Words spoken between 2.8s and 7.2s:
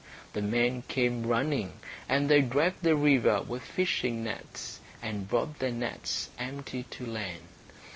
the river with fishing nets, and brought their nets empty to